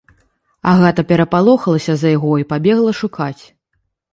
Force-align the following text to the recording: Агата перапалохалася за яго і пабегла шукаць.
Агата 0.71 1.03
перапалохалася 1.11 1.93
за 2.05 2.17
яго 2.17 2.31
і 2.45 2.49
пабегла 2.55 2.91
шукаць. 3.03 3.43